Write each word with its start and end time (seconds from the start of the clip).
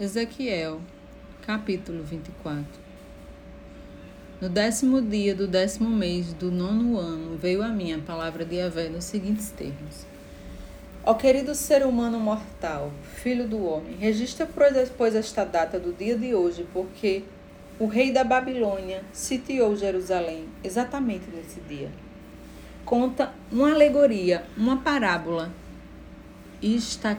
Ezequiel, 0.00 0.80
capítulo 1.44 2.04
24 2.04 2.64
No 4.40 4.48
décimo 4.48 5.02
dia 5.02 5.34
do 5.34 5.48
décimo 5.48 5.90
mês 5.90 6.32
do 6.32 6.52
nono 6.52 6.96
ano 6.96 7.36
veio 7.36 7.64
a 7.64 7.68
mim 7.68 7.92
a 7.92 7.98
palavra 7.98 8.44
de 8.44 8.58
Yahvé 8.58 8.88
nos 8.88 9.02
seguintes 9.02 9.50
termos. 9.50 10.06
Ó 11.04 11.14
querido 11.14 11.52
ser 11.52 11.84
humano 11.84 12.20
mortal, 12.20 12.92
filho 13.16 13.48
do 13.48 13.60
homem, 13.64 13.96
registra 13.96 14.48
pois 14.96 15.16
esta 15.16 15.44
data 15.44 15.80
do 15.80 15.92
dia 15.92 16.16
de 16.16 16.32
hoje, 16.32 16.64
porque 16.72 17.24
o 17.76 17.86
rei 17.86 18.12
da 18.12 18.22
Babilônia 18.22 19.02
sitiou 19.12 19.74
Jerusalém 19.74 20.44
exatamente 20.62 21.24
nesse 21.28 21.60
dia. 21.62 21.90
Conta 22.84 23.34
uma 23.50 23.72
alegoria, 23.72 24.44
uma 24.56 24.76
parábola, 24.76 25.50
e 26.62 26.76
está 26.76 27.16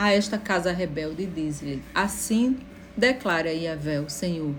a 0.00 0.14
esta 0.14 0.38
casa 0.38 0.72
rebelde, 0.72 1.26
diz-lhe: 1.26 1.82
Assim 1.94 2.58
declara 2.96 3.52
Yahvé, 3.52 4.00
o 4.00 4.08
Senhor. 4.08 4.54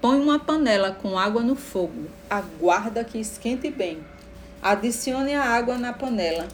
Põe 0.00 0.20
uma 0.20 0.40
panela 0.40 0.90
com 0.90 1.16
água 1.16 1.44
no 1.44 1.54
fogo, 1.54 2.08
aguarda 2.28 3.04
que 3.04 3.18
esquente 3.18 3.70
bem. 3.70 4.00
Adicione 4.60 5.32
a 5.32 5.44
água 5.44 5.78
na 5.78 5.92
panela, 5.92 6.48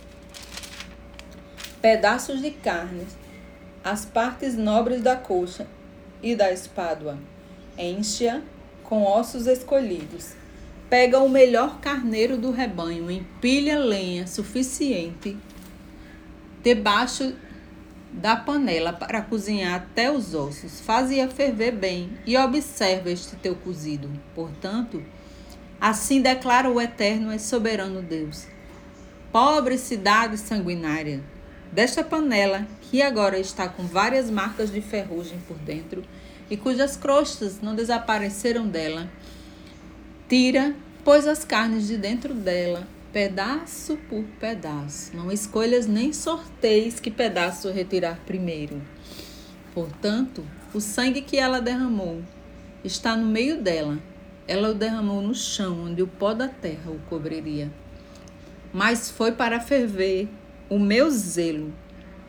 pedaços 1.80 2.42
de 2.42 2.50
carne, 2.50 3.06
as 3.82 4.04
partes 4.04 4.54
nobres 4.54 5.00
da 5.00 5.16
coxa 5.16 5.66
e 6.22 6.36
da 6.36 6.52
espádua. 6.52 7.18
Enche-a 7.78 8.42
com 8.82 9.02
ossos 9.04 9.46
escolhidos. 9.46 10.32
Pega 10.90 11.20
o 11.20 11.28
melhor 11.30 11.80
carneiro 11.80 12.36
do 12.36 12.50
rebanho, 12.50 13.10
empilha 13.10 13.78
lenha 13.78 14.26
suficiente 14.26 15.38
debaixo 16.64 17.34
da 18.14 18.36
panela 18.36 18.92
para 18.92 19.20
cozinhar 19.20 19.74
até 19.74 20.10
os 20.10 20.34
ossos. 20.34 20.80
Fazia 20.80 21.28
ferver 21.28 21.72
bem 21.72 22.16
e 22.24 22.36
observa 22.36 23.10
este 23.10 23.34
teu 23.36 23.56
cozido. 23.56 24.08
Portanto, 24.34 25.02
assim 25.80 26.20
declara 26.22 26.70
o 26.70 26.80
eterno 26.80 27.34
e 27.34 27.38
soberano 27.40 28.00
Deus. 28.00 28.46
Pobre 29.32 29.76
cidade 29.76 30.38
sanguinária, 30.38 31.20
desta 31.72 32.04
panela 32.04 32.68
que 32.82 33.02
agora 33.02 33.36
está 33.36 33.68
com 33.68 33.82
várias 33.82 34.30
marcas 34.30 34.72
de 34.72 34.80
ferrugem 34.80 35.38
por 35.48 35.56
dentro 35.58 36.04
e 36.48 36.56
cujas 36.56 36.96
crostas 36.96 37.60
não 37.60 37.74
desapareceram 37.74 38.68
dela, 38.68 39.10
tira, 40.28 40.72
pois 41.02 41.26
as 41.26 41.44
carnes 41.44 41.88
de 41.88 41.96
dentro 41.96 42.32
dela 42.32 42.86
pedaço 43.14 43.96
por 44.08 44.24
pedaço. 44.40 45.16
Não 45.16 45.30
escolhas 45.30 45.86
nem 45.86 46.12
sorteios 46.12 46.98
que 46.98 47.12
pedaço 47.12 47.70
retirar 47.70 48.18
primeiro. 48.26 48.82
Portanto, 49.72 50.44
o 50.74 50.80
sangue 50.80 51.22
que 51.22 51.36
ela 51.36 51.60
derramou 51.60 52.20
está 52.82 53.16
no 53.16 53.24
meio 53.24 53.62
dela. 53.62 54.00
Ela 54.48 54.70
o 54.70 54.74
derramou 54.74 55.22
no 55.22 55.32
chão, 55.32 55.84
onde 55.84 56.02
o 56.02 56.08
pó 56.08 56.34
da 56.34 56.48
terra 56.48 56.90
o 56.90 56.98
cobriria. 57.08 57.70
Mas 58.72 59.08
foi 59.08 59.30
para 59.30 59.60
ferver 59.60 60.28
o 60.68 60.76
meu 60.76 61.08
zelo 61.08 61.72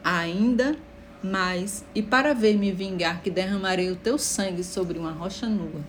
ainda 0.03 0.77
mais 1.23 1.83
e 1.95 2.03
para 2.03 2.35
ver 2.35 2.57
me 2.57 2.71
vingar 2.71 3.23
que 3.23 3.31
derramarei 3.31 3.89
o 3.89 3.95
teu 3.95 4.19
sangue 4.19 4.63
sobre 4.63 4.99
uma 4.99 5.11
rocha 5.11 5.47
nua, 5.47 5.81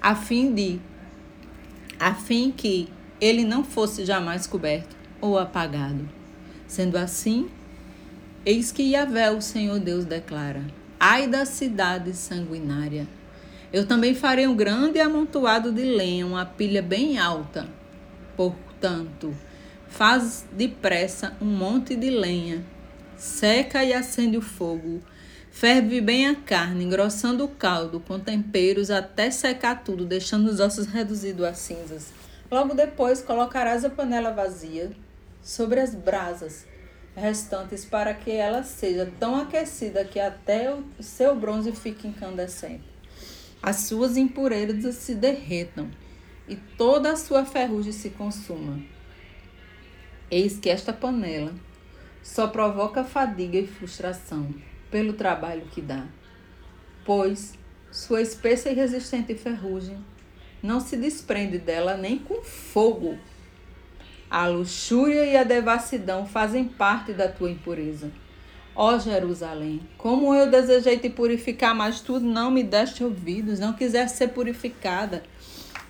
a 0.00 0.14
fim 0.14 0.54
de 0.54 0.80
a 2.00 2.14
fim 2.14 2.50
que 2.50 2.88
ele 3.22 3.44
não 3.44 3.62
fosse 3.62 4.04
jamais 4.04 4.48
coberto 4.48 4.96
ou 5.20 5.38
apagado. 5.38 6.08
Sendo 6.66 6.96
assim, 6.96 7.48
eis 8.44 8.72
que 8.72 8.82
Yahvé, 8.82 9.30
o 9.30 9.40
Senhor 9.40 9.78
Deus, 9.78 10.04
declara: 10.04 10.64
Ai 10.98 11.28
da 11.28 11.46
cidade 11.46 12.14
sanguinária! 12.14 13.06
Eu 13.72 13.86
também 13.86 14.12
farei 14.12 14.48
um 14.48 14.56
grande 14.56 14.98
amontoado 14.98 15.70
de 15.70 15.84
lenha, 15.84 16.26
uma 16.26 16.44
pilha 16.44 16.82
bem 16.82 17.16
alta. 17.16 17.68
Portanto, 18.36 19.32
faz 19.88 20.44
depressa 20.50 21.36
um 21.40 21.46
monte 21.46 21.94
de 21.94 22.10
lenha, 22.10 22.64
seca 23.16 23.84
e 23.84 23.92
acende 23.92 24.36
o 24.36 24.42
fogo, 24.42 25.00
ferve 25.52 26.00
bem 26.00 26.26
a 26.26 26.34
carne, 26.34 26.84
engrossando 26.84 27.44
o 27.44 27.48
caldo 27.48 28.00
com 28.00 28.18
temperos 28.18 28.90
até 28.90 29.30
secar 29.30 29.84
tudo, 29.84 30.04
deixando 30.04 30.48
os 30.48 30.58
ossos 30.58 30.86
reduzidos 30.86 31.44
a 31.44 31.54
cinzas. 31.54 32.22
Logo 32.52 32.74
depois 32.74 33.22
colocarás 33.22 33.82
a 33.82 33.88
panela 33.88 34.30
vazia 34.30 34.92
sobre 35.42 35.80
as 35.80 35.94
brasas 35.94 36.66
restantes 37.16 37.86
para 37.86 38.12
que 38.12 38.30
ela 38.30 38.62
seja 38.62 39.10
tão 39.18 39.36
aquecida 39.36 40.04
que 40.04 40.20
até 40.20 40.70
o 40.70 40.84
seu 41.00 41.34
bronze 41.34 41.72
fique 41.72 42.06
incandescente. 42.06 42.84
As 43.62 43.76
suas 43.76 44.18
impurezas 44.18 44.96
se 44.96 45.14
derretam 45.14 45.90
e 46.46 46.54
toda 46.54 47.12
a 47.12 47.16
sua 47.16 47.46
ferrugem 47.46 47.90
se 47.90 48.10
consuma. 48.10 48.82
Eis 50.30 50.58
que 50.58 50.68
esta 50.68 50.92
panela 50.92 51.54
só 52.22 52.48
provoca 52.48 53.02
fadiga 53.02 53.56
e 53.56 53.66
frustração 53.66 54.54
pelo 54.90 55.14
trabalho 55.14 55.62
que 55.70 55.80
dá, 55.80 56.06
pois 57.02 57.54
sua 57.90 58.20
espessa 58.20 58.68
e 58.68 58.74
resistente 58.74 59.34
ferrugem 59.34 60.11
não 60.62 60.78
se 60.78 60.96
desprende 60.96 61.58
dela 61.58 61.96
nem 61.96 62.18
com 62.18 62.42
fogo. 62.42 63.18
A 64.30 64.46
luxúria 64.46 65.24
e 65.26 65.36
a 65.36 65.44
devassidão 65.44 66.24
fazem 66.24 66.64
parte 66.64 67.12
da 67.12 67.28
tua 67.28 67.50
impureza. 67.50 68.10
Ó 68.74 68.98
Jerusalém, 68.98 69.82
como 69.98 70.34
eu 70.34 70.50
desejei 70.50 70.98
te 70.98 71.10
purificar, 71.10 71.74
mas 71.74 72.00
tu 72.00 72.18
não 72.18 72.50
me 72.50 72.62
deste 72.62 73.04
ouvidos, 73.04 73.58
não 73.58 73.74
quiseste 73.74 74.16
ser 74.16 74.28
purificada. 74.28 75.22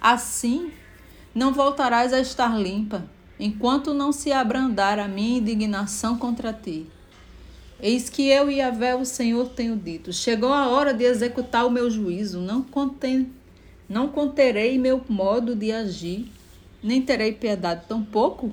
Assim, 0.00 0.72
não 1.32 1.52
voltarás 1.52 2.12
a 2.12 2.18
estar 2.18 2.58
limpa, 2.58 3.04
enquanto 3.38 3.94
não 3.94 4.10
se 4.10 4.32
abrandar 4.32 4.98
a 4.98 5.06
minha 5.06 5.38
indignação 5.38 6.18
contra 6.18 6.52
ti. 6.52 6.88
Eis 7.80 8.08
que 8.08 8.28
eu 8.28 8.50
e 8.50 8.56
Yahvé, 8.56 8.96
o 8.96 9.04
Senhor, 9.04 9.50
tenho 9.50 9.76
dito: 9.76 10.12
chegou 10.12 10.52
a 10.52 10.68
hora 10.68 10.92
de 10.92 11.04
executar 11.04 11.64
o 11.64 11.70
meu 11.70 11.88
juízo, 11.88 12.40
não 12.40 12.62
contém 12.62 13.30
não 13.92 14.08
conterei 14.08 14.78
meu 14.78 15.04
modo 15.06 15.54
de 15.54 15.70
agir, 15.70 16.32
nem 16.82 17.02
terei 17.02 17.30
piedade 17.30 17.84
tampouco. 17.86 18.50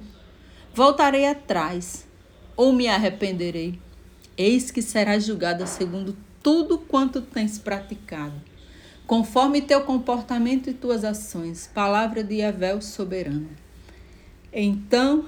Voltarei 0.74 1.26
atrás, 1.26 2.06
ou 2.58 2.74
me 2.74 2.90
arrependerei. 2.90 3.80
Eis 4.38 4.70
que 4.70 4.82
serás 4.82 5.24
julgada 5.24 5.66
segundo 5.66 6.14
tudo 6.44 6.78
quanto 6.78 7.22
tens 7.22 7.58
praticado, 7.58 8.34
conforme 9.08 9.62
teu 9.62 9.80
comportamento 9.86 10.70
e 10.70 10.74
tuas 10.74 11.06
ações. 11.06 11.72
Palavra 11.74 12.22
de 12.22 12.36
Yahvé 12.36 12.82
soberano. 12.82 13.50
Então 14.52 15.26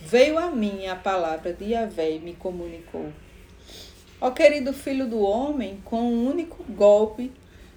veio 0.00 0.38
a 0.38 0.50
mim 0.50 0.86
a 0.86 0.96
palavra 0.96 1.52
de 1.52 1.72
Yahvé 1.72 2.12
e 2.12 2.18
me 2.20 2.32
comunicou. 2.32 3.12
Ó 4.18 4.30
querido 4.30 4.72
filho 4.72 5.06
do 5.06 5.18
homem, 5.18 5.78
com 5.84 6.00
um 6.00 6.26
único 6.26 6.64
golpe 6.72 7.30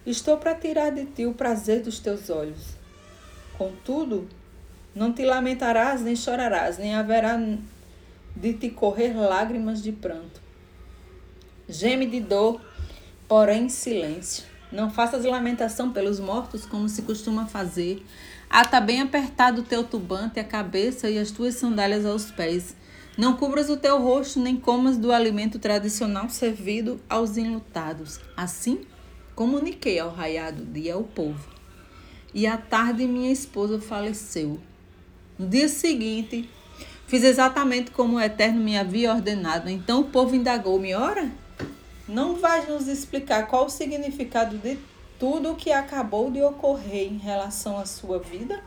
Estou 0.09 0.37
para 0.37 0.55
tirar 0.55 0.89
de 0.89 1.05
ti 1.05 1.27
o 1.27 1.35
prazer 1.35 1.83
dos 1.83 1.99
teus 1.99 2.31
olhos. 2.31 2.73
Contudo, 3.55 4.27
não 4.95 5.13
te 5.13 5.23
lamentarás, 5.23 6.01
nem 6.01 6.15
chorarás, 6.15 6.79
nem 6.79 6.95
haverá 6.95 7.39
de 8.35 8.53
te 8.53 8.71
correr 8.71 9.13
lágrimas 9.13 9.83
de 9.83 9.91
pranto. 9.91 10.41
Geme 11.67 12.07
de 12.07 12.19
dor, 12.21 12.59
porém 13.27 13.65
em 13.65 13.69
silêncio. 13.69 14.45
Não 14.71 14.89
faças 14.89 15.25
lamentação 15.25 15.93
pelos 15.93 16.19
mortos, 16.19 16.65
como 16.65 16.89
se 16.89 17.03
costuma 17.03 17.45
fazer. 17.45 18.03
Ata 18.49 18.81
bem 18.81 19.01
apertado 19.01 19.61
o 19.61 19.63
teu 19.63 19.83
turbante, 19.83 20.39
a 20.39 20.43
cabeça 20.43 21.07
e 21.07 21.19
as 21.19 21.29
tuas 21.29 21.53
sandálias 21.53 22.03
aos 22.03 22.31
pés. 22.31 22.75
Não 23.15 23.37
cubras 23.37 23.69
o 23.69 23.77
teu 23.77 24.01
rosto, 24.01 24.39
nem 24.39 24.57
comas 24.57 24.97
do 24.97 25.11
alimento 25.11 25.59
tradicional 25.59 26.29
servido 26.29 26.99
aos 27.07 27.37
enlutados. 27.37 28.19
Assim, 28.35 28.87
Comuniquei 29.39 29.97
ao 29.97 30.09
raiado 30.09 30.65
dia 30.65 30.95
ao 30.95 31.03
povo. 31.05 31.47
E 32.33 32.45
à 32.45 32.57
tarde 32.57 33.07
minha 33.07 33.31
esposa 33.31 33.79
faleceu. 33.79 34.59
No 35.37 35.47
dia 35.47 35.69
seguinte, 35.69 36.49
fiz 37.07 37.23
exatamente 37.23 37.89
como 37.89 38.17
o 38.17 38.19
Eterno 38.19 38.59
me 38.61 38.77
havia 38.77 39.13
ordenado. 39.13 39.69
Então 39.69 40.01
o 40.01 40.09
povo 40.09 40.35
indagou-me: 40.35 40.93
Ora, 40.93 41.31
não 42.05 42.35
vais 42.35 42.67
nos 42.67 42.89
explicar 42.89 43.47
qual 43.47 43.67
o 43.67 43.69
significado 43.69 44.57
de 44.57 44.77
tudo 45.17 45.53
o 45.53 45.55
que 45.55 45.71
acabou 45.71 46.29
de 46.29 46.43
ocorrer 46.43 47.07
em 47.07 47.17
relação 47.17 47.79
à 47.79 47.85
sua 47.85 48.19
vida? 48.19 48.61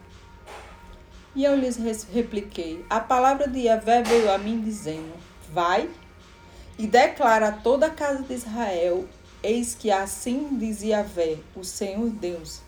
E 1.36 1.44
eu 1.44 1.54
lhes 1.54 1.76
repliquei: 2.10 2.82
A 2.88 2.98
palavra 2.98 3.46
de 3.46 3.58
Yahvé 3.58 4.02
veio 4.02 4.32
a 4.32 4.38
mim 4.38 4.58
dizendo: 4.58 5.12
Vai 5.52 5.86
e 6.78 6.86
declara 6.86 7.48
a 7.48 7.52
toda 7.52 7.88
a 7.88 7.90
casa 7.90 8.22
de 8.22 8.32
Israel 8.32 9.06
Eis 9.42 9.74
que 9.74 9.90
assim 9.90 10.56
dizia 10.56 11.02
Vé, 11.02 11.38
o 11.56 11.64
Senhor 11.64 12.08
Deus. 12.10 12.60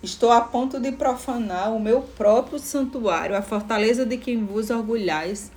Estou 0.00 0.30
a 0.30 0.40
ponto 0.40 0.78
de 0.78 0.92
profanar 0.92 1.74
o 1.74 1.80
meu 1.80 2.02
próprio 2.02 2.58
santuário, 2.60 3.36
a 3.36 3.42
fortaleza 3.42 4.06
de 4.06 4.16
quem 4.16 4.44
vos 4.44 4.70
orgulhais, 4.70 5.50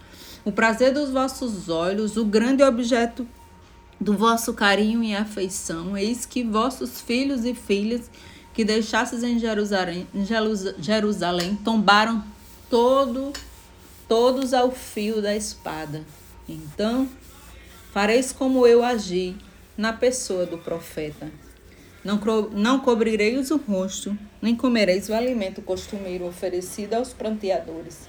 o 0.44 0.52
prazer 0.52 0.94
dos 0.94 1.12
vossos 1.12 1.70
olhos, 1.70 2.18
o 2.18 2.26
grande 2.26 2.64
objeto 2.64 3.28
do 4.02 4.18
vosso 4.18 4.54
carinho 4.54 5.04
e 5.04 5.16
afeição, 5.16 5.96
eis 5.96 6.26
que 6.26 6.44
vossos 6.44 7.02
filhos 7.02 7.46
e 7.46 7.54
filhas 7.54 8.10
que 8.54 8.64
deixastes 8.64 9.22
em 9.22 9.38
Jerusalém, 9.38 10.08
Jerusalém 10.80 11.56
tombaram 11.58 12.24
todo, 12.68 13.32
todos 14.08 14.56
ao 14.56 14.72
fio 14.72 15.22
da 15.22 15.36
espada. 15.36 16.04
Então, 16.50 17.08
fareis 17.92 18.32
como 18.32 18.66
eu 18.66 18.84
agi 18.84 19.36
na 19.78 19.94
pessoa 19.94 20.46
do 20.46 20.58
profeta. 20.58 21.30
Não, 22.04 22.20
não 22.52 22.80
cobrireis 22.80 23.52
o 23.52 23.58
rosto, 23.58 24.18
nem 24.42 24.56
comereis 24.56 25.10
o 25.10 25.14
alimento 25.14 25.62
costumeiro 25.62 26.26
oferecido 26.26 26.96
aos 26.96 27.14
pranteadores. 27.14 28.08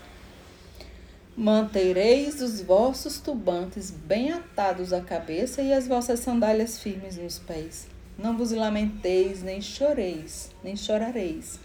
Mantereis 1.37 2.41
os 2.41 2.61
vossos 2.61 3.21
tubantes 3.21 3.91
bem 3.91 4.33
atados 4.33 4.93
à 4.93 5.01
cabeça 5.01 5.63
e 5.63 5.73
as 5.73 5.87
vossas 5.87 6.21
sandálias 6.21 6.81
firmes 6.81 7.17
nos 7.17 7.39
pés. 7.39 7.87
Não 8.19 8.37
vos 8.37 8.51
lamenteis, 8.51 9.43
nem 9.43 9.61
choreis, 9.61 10.51
nem 10.65 10.77
chorareis, 10.77 11.61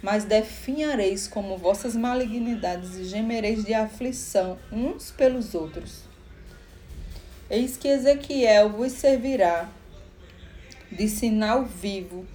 mas 0.00 0.24
definhareis 0.24 1.26
como 1.26 1.56
vossas 1.56 1.96
malignidades 1.96 2.96
e 2.96 3.04
gemereis 3.04 3.64
de 3.64 3.74
aflição 3.74 4.56
uns 4.70 5.10
pelos 5.10 5.54
outros. 5.54 6.02
Eis 7.50 7.78
que 7.78 7.88
Ezequiel 7.88 8.68
vos 8.70 8.92
servirá 8.92 9.70
de 10.92 11.08
sinal 11.08 11.64
vivo, 11.64 12.26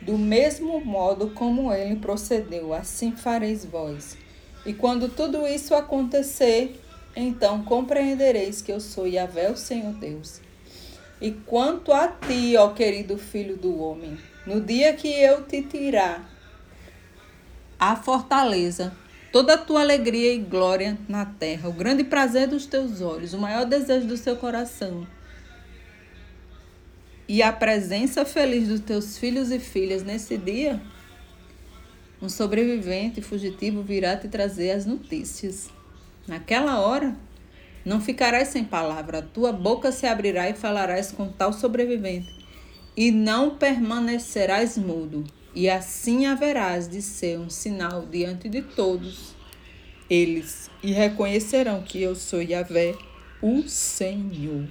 do 0.00 0.18
mesmo 0.18 0.84
modo 0.84 1.30
como 1.30 1.72
ele 1.72 1.96
procedeu, 1.96 2.74
assim 2.74 3.12
fareis 3.12 3.64
vós. 3.64 4.18
E 4.66 4.74
quando 4.74 5.08
tudo 5.08 5.46
isso 5.46 5.74
acontecer, 5.74 6.78
então 7.16 7.64
compreendereis 7.64 8.60
que 8.60 8.70
eu 8.70 8.78
sou 8.78 9.06
Yahvé, 9.06 9.50
o 9.50 9.56
Senhor 9.56 9.94
Deus. 9.94 10.40
E 11.20 11.30
quanto 11.32 11.92
a 11.92 12.08
ti, 12.08 12.56
ó 12.58 12.70
querido 12.70 13.16
filho 13.16 13.56
do 13.56 13.78
homem, 13.78 14.18
no 14.46 14.60
dia 14.60 14.92
que 14.94 15.08
eu 15.08 15.44
te 15.44 15.62
tirar 15.62 16.30
a 17.78 17.96
fortaleza, 17.96 18.92
toda 19.32 19.54
a 19.54 19.58
tua 19.58 19.80
alegria 19.80 20.34
e 20.34 20.38
glória 20.38 20.98
na 21.08 21.24
terra, 21.24 21.68
o 21.68 21.72
grande 21.72 22.04
prazer 22.04 22.48
dos 22.48 22.66
teus 22.66 23.00
olhos, 23.00 23.32
o 23.32 23.38
maior 23.38 23.64
desejo 23.64 24.06
do 24.06 24.16
seu 24.16 24.36
coração, 24.36 25.06
e 27.28 27.42
a 27.42 27.52
presença 27.52 28.24
feliz 28.24 28.66
dos 28.66 28.80
teus 28.80 29.16
filhos 29.16 29.52
e 29.52 29.60
filhas 29.60 30.02
nesse 30.02 30.36
dia, 30.36 30.82
um 32.20 32.28
sobrevivente 32.28 33.22
fugitivo 33.22 33.82
virá 33.82 34.16
te 34.16 34.28
trazer 34.28 34.72
as 34.72 34.84
notícias. 34.84 35.70
Naquela 36.26 36.80
hora, 36.80 37.16
não 37.84 38.00
ficarás 38.00 38.48
sem 38.48 38.64
palavra, 38.64 39.18
a 39.18 39.22
tua 39.22 39.52
boca 39.52 39.90
se 39.90 40.06
abrirá 40.06 40.50
e 40.50 40.54
falarás 40.54 41.12
com 41.12 41.28
tal 41.28 41.52
sobrevivente, 41.52 42.28
e 42.96 43.10
não 43.10 43.56
permanecerás 43.56 44.76
mudo, 44.76 45.24
e 45.54 45.68
assim 45.68 46.26
haverás 46.26 46.88
de 46.88 47.02
ser 47.02 47.38
um 47.38 47.50
sinal 47.50 48.06
diante 48.06 48.48
de 48.48 48.62
todos 48.62 49.34
eles, 50.08 50.70
e 50.82 50.92
reconhecerão 50.92 51.82
que 51.82 52.02
eu 52.02 52.14
sou 52.16 52.42
Yahvé, 52.42 52.94
o 53.40 53.62
Senhor. 53.68 54.66